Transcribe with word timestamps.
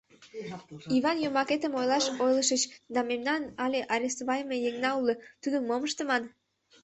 Иван, 0.97 1.17
йомакетым 1.23 1.73
ойлаш 1.79 2.05
ойлышыч, 2.23 2.63
да 2.93 2.99
мемнан 3.09 3.41
але 3.63 3.79
арестовайыме 3.93 4.55
еҥна 4.69 4.91
уло, 4.99 5.13
тудым 5.43 5.63
мом 5.69 5.81
ыштыман? 5.87 6.23